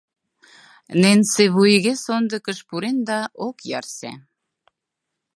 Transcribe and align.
Ненси 1.01 1.45
вуйге 1.53 1.93
сондыкыш 2.05 2.59
пурен 2.67 2.97
да 3.07 3.19
ок 3.47 3.57
ярсе. 3.79 4.11